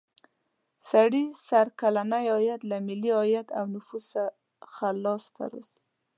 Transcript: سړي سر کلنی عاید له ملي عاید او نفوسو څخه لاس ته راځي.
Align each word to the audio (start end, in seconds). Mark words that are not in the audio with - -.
سړي 0.89 1.23
سر 1.47 1.65
کلنی 1.81 2.25
عاید 2.35 2.61
له 2.71 2.77
ملي 2.87 3.11
عاید 3.19 3.47
او 3.57 3.65
نفوسو 3.73 4.23
څخه 4.61 4.87
لاس 5.03 5.23
ته 5.35 5.43
راځي. 5.51 5.79